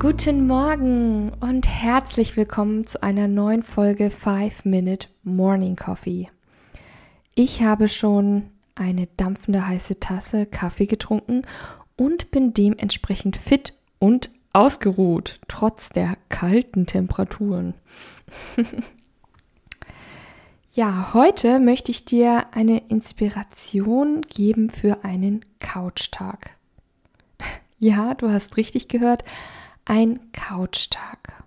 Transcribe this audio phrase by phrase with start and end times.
[0.00, 6.30] Guten Morgen und herzlich willkommen zu einer neuen Folge 5 Minute Morning Coffee.
[7.34, 11.42] Ich habe schon eine dampfende heiße Tasse Kaffee getrunken
[11.98, 17.74] und bin dementsprechend fit und ausgeruht, trotz der kalten Temperaturen.
[20.72, 26.56] ja, heute möchte ich dir eine Inspiration geben für einen Couchtag.
[27.78, 29.24] ja, du hast richtig gehört,
[29.84, 31.44] ein Couchtag.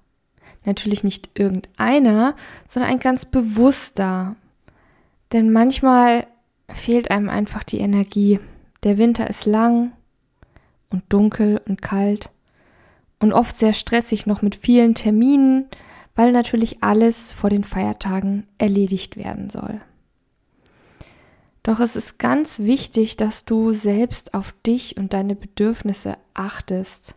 [0.65, 2.35] Natürlich nicht irgendeiner,
[2.67, 4.35] sondern ein ganz bewusster.
[5.31, 6.27] Denn manchmal
[6.69, 8.39] fehlt einem einfach die Energie.
[8.83, 9.91] Der Winter ist lang
[10.89, 12.30] und dunkel und kalt
[13.19, 15.67] und oft sehr stressig noch mit vielen Terminen,
[16.15, 19.81] weil natürlich alles vor den Feiertagen erledigt werden soll.
[21.63, 27.15] Doch es ist ganz wichtig, dass du selbst auf dich und deine Bedürfnisse achtest,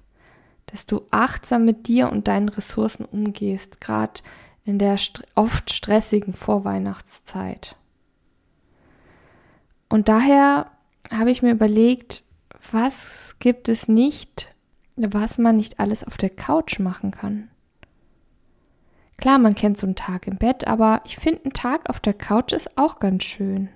[0.66, 4.20] dass du achtsam mit dir und deinen Ressourcen umgehst, gerade
[4.64, 4.98] in der
[5.34, 7.76] oft stressigen Vorweihnachtszeit.
[9.88, 10.70] Und daher
[11.10, 12.24] habe ich mir überlegt,
[12.72, 14.54] was gibt es nicht,
[14.96, 17.48] was man nicht alles auf der Couch machen kann.
[19.18, 22.14] Klar, man kennt so einen Tag im Bett, aber ich finde, ein Tag auf der
[22.14, 23.68] Couch ist auch ganz schön.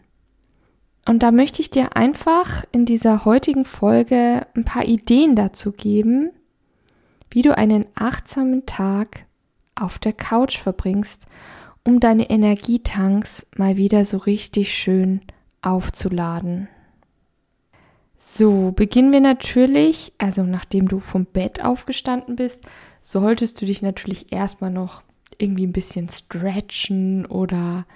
[1.09, 6.31] Und da möchte ich dir einfach in dieser heutigen Folge ein paar Ideen dazu geben,
[7.31, 9.27] wie du einen achtsamen Tag
[9.75, 11.27] auf der Couch verbringst,
[11.84, 15.22] um deine Energietanks mal wieder so richtig schön
[15.62, 16.69] aufzuladen.
[18.19, 22.65] So, beginnen wir natürlich, also nachdem du vom Bett aufgestanden bist,
[23.00, 25.03] solltest du dich natürlich erstmal noch
[25.38, 27.87] irgendwie ein bisschen stretchen oder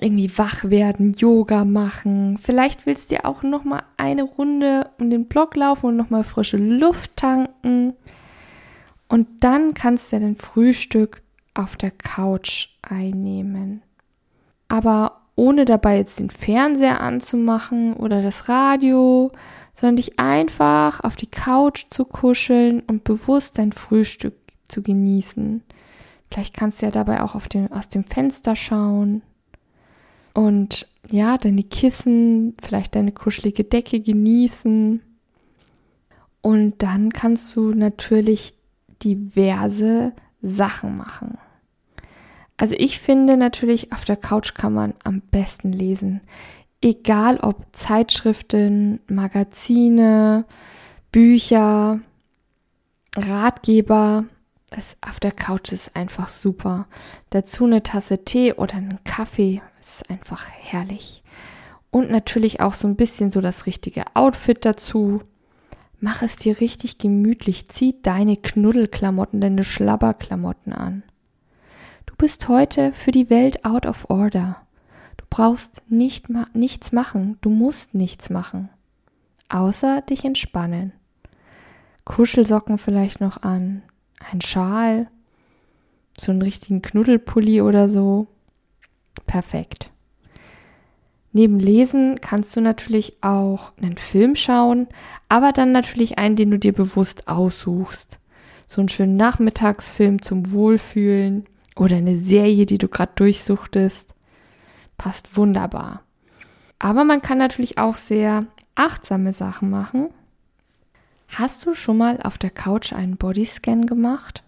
[0.00, 2.38] irgendwie wach werden, Yoga machen.
[2.42, 6.24] Vielleicht willst du auch noch mal eine Runde um den Block laufen und noch mal
[6.24, 7.94] frische Luft tanken.
[9.08, 11.22] Und dann kannst du dein Frühstück
[11.54, 13.82] auf der Couch einnehmen.
[14.68, 19.32] Aber ohne dabei jetzt den Fernseher anzumachen oder das Radio,
[19.72, 24.34] sondern dich einfach auf die Couch zu kuscheln und bewusst dein Frühstück
[24.68, 25.62] zu genießen.
[26.30, 29.22] Vielleicht kannst du ja dabei auch den, aus dem Fenster schauen
[30.34, 35.00] und ja, deine Kissen, vielleicht deine kuschelige Decke genießen.
[36.40, 38.54] Und dann kannst du natürlich
[39.02, 40.12] diverse
[40.42, 41.38] Sachen machen.
[42.56, 46.20] Also ich finde natürlich, auf der Couch kann man am besten lesen.
[46.80, 50.44] Egal ob Zeitschriften, Magazine,
[51.10, 52.00] Bücher,
[53.16, 54.24] Ratgeber.
[54.70, 56.86] Es, auf der Couch ist einfach super.
[57.30, 59.62] Dazu eine Tasse Tee oder einen Kaffee.
[59.86, 61.22] Ist einfach herrlich.
[61.90, 65.20] Und natürlich auch so ein bisschen so das richtige Outfit dazu.
[66.00, 67.68] Mach es dir richtig gemütlich.
[67.68, 71.02] Zieh deine Knuddelklamotten, deine Schlabberklamotten an.
[72.06, 74.64] Du bist heute für die Welt out of order.
[75.16, 78.68] Du brauchst nicht ma nichts machen, du musst nichts machen,
[79.48, 80.92] außer dich entspannen.
[82.04, 83.82] Kuschelsocken vielleicht noch an,
[84.30, 85.08] ein Schal,
[86.18, 88.28] so einen richtigen Knuddelpulli oder so.
[89.26, 89.90] Perfekt.
[91.32, 94.86] Neben Lesen kannst du natürlich auch einen Film schauen,
[95.28, 98.20] aber dann natürlich einen, den du dir bewusst aussuchst.
[98.68, 104.14] So einen schönen Nachmittagsfilm zum Wohlfühlen oder eine Serie, die du gerade durchsuchtest.
[104.96, 106.02] Passt wunderbar.
[106.78, 110.10] Aber man kann natürlich auch sehr achtsame Sachen machen.
[111.28, 114.44] Hast du schon mal auf der Couch einen Bodyscan gemacht?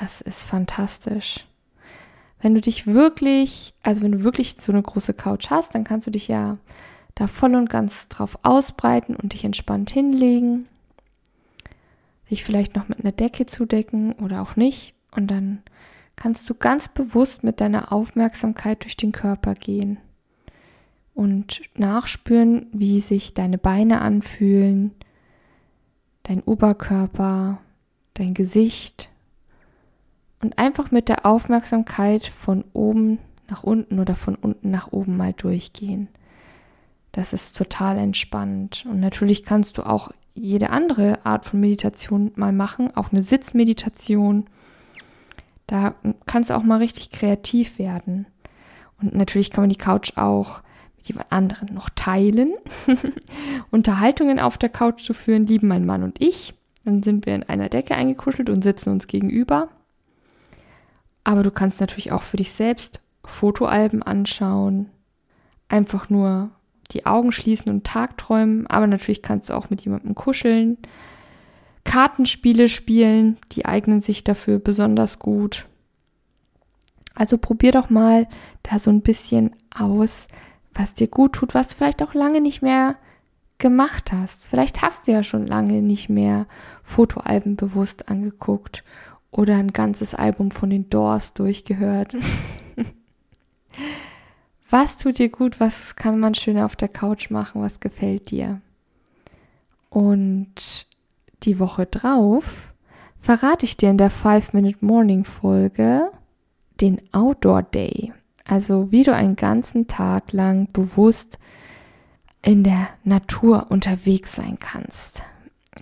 [0.00, 1.46] Das ist fantastisch.
[2.40, 6.06] Wenn du dich wirklich, also wenn du wirklich so eine große Couch hast, dann kannst
[6.06, 6.58] du dich ja
[7.14, 10.68] da voll und ganz drauf ausbreiten und dich entspannt hinlegen.
[12.30, 14.94] Dich vielleicht noch mit einer Decke zudecken oder auch nicht.
[15.10, 15.62] Und dann
[16.14, 19.98] kannst du ganz bewusst mit deiner Aufmerksamkeit durch den Körper gehen
[21.14, 24.92] und nachspüren, wie sich deine Beine anfühlen,
[26.22, 27.58] dein Oberkörper,
[28.14, 29.08] dein Gesicht
[30.40, 33.18] und einfach mit der Aufmerksamkeit von oben
[33.48, 36.08] nach unten oder von unten nach oben mal durchgehen.
[37.12, 38.86] Das ist total entspannt.
[38.88, 44.46] Und natürlich kannst du auch jede andere Art von Meditation mal machen, auch eine Sitzmeditation
[45.66, 45.94] Da
[46.26, 48.26] kannst du auch mal richtig kreativ werden.
[49.00, 50.60] Und natürlich kann man die Couch auch
[50.96, 52.54] mit jemand anderen noch teilen.
[53.70, 56.54] Unterhaltungen auf der Couch zu führen, lieben mein Mann und ich.
[56.84, 59.68] Dann sind wir in einer Decke eingekuschelt und sitzen uns gegenüber.
[61.28, 64.88] Aber du kannst natürlich auch für dich selbst Fotoalben anschauen,
[65.68, 66.48] einfach nur
[66.90, 70.78] die Augen schließen und Tagträumen, aber natürlich kannst du auch mit jemandem kuscheln.
[71.84, 75.66] Kartenspiele spielen, die eignen sich dafür besonders gut.
[77.14, 78.26] Also probier doch mal
[78.62, 80.28] da so ein bisschen aus,
[80.72, 82.96] was dir gut tut, was du vielleicht auch lange nicht mehr
[83.58, 84.46] gemacht hast.
[84.46, 86.46] Vielleicht hast du ja schon lange nicht mehr
[86.84, 88.82] Fotoalben bewusst angeguckt
[89.30, 92.14] oder ein ganzes Album von den Doors durchgehört.
[94.70, 95.60] was tut dir gut?
[95.60, 97.62] Was kann man schön auf der Couch machen?
[97.62, 98.60] Was gefällt dir?
[99.90, 100.86] Und
[101.42, 102.74] die Woche drauf
[103.20, 106.10] verrate ich dir in der 5-Minute-Morning-Folge
[106.80, 108.12] den Outdoor Day.
[108.44, 111.38] Also wie du einen ganzen Tag lang bewusst
[112.42, 115.22] in der Natur unterwegs sein kannst.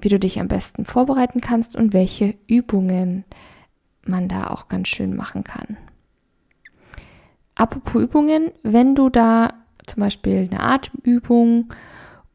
[0.01, 3.25] Wie du dich am besten vorbereiten kannst und welche Übungen
[4.05, 5.77] man da auch ganz schön machen kann.
[7.55, 9.55] Apropos Übungen, wenn du da
[9.87, 11.73] zum Beispiel eine Atemübung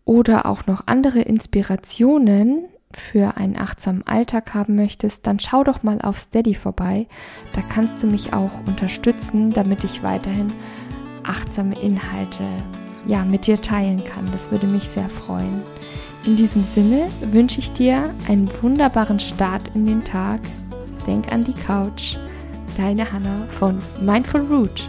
[0.04, 6.02] oder auch noch andere Inspirationen für einen achtsamen Alltag haben möchtest, dann schau doch mal
[6.02, 7.08] auf Steady vorbei.
[7.54, 10.52] Da kannst du mich auch unterstützen, damit ich weiterhin
[11.24, 12.44] achtsame Inhalte
[13.06, 14.30] ja, mit dir teilen kann.
[14.32, 15.64] Das würde mich sehr freuen.
[16.24, 20.40] In diesem Sinne wünsche ich dir einen wunderbaren Start in den Tag.
[21.08, 22.16] Denk an die Couch.
[22.78, 24.88] Deine Hanna von Mindful Root.